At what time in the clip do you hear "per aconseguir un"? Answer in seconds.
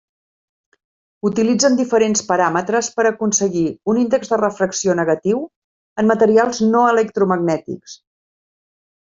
2.95-3.99